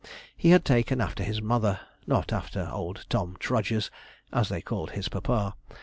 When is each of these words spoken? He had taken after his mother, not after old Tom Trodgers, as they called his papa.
He 0.35 0.49
had 0.49 0.65
taken 0.65 0.99
after 0.99 1.21
his 1.21 1.43
mother, 1.43 1.79
not 2.07 2.33
after 2.33 2.67
old 2.73 3.05
Tom 3.07 3.37
Trodgers, 3.39 3.91
as 4.33 4.49
they 4.49 4.59
called 4.59 4.89
his 4.93 5.07
papa. 5.09 5.53